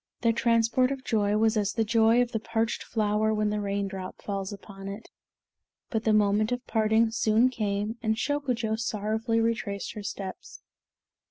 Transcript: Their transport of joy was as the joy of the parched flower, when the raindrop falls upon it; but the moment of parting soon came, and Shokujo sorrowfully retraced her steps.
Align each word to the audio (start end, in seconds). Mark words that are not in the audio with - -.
Their 0.21 0.33
transport 0.33 0.91
of 0.91 1.03
joy 1.03 1.37
was 1.37 1.55
as 1.55 1.73
the 1.73 1.83
joy 1.83 2.23
of 2.23 2.31
the 2.31 2.39
parched 2.39 2.81
flower, 2.81 3.31
when 3.35 3.51
the 3.51 3.61
raindrop 3.61 4.19
falls 4.19 4.51
upon 4.51 4.87
it; 4.87 5.11
but 5.91 6.05
the 6.05 6.11
moment 6.11 6.51
of 6.51 6.65
parting 6.65 7.11
soon 7.11 7.49
came, 7.49 7.99
and 8.01 8.15
Shokujo 8.15 8.77
sorrowfully 8.79 9.39
retraced 9.41 9.93
her 9.93 10.01
steps. 10.01 10.63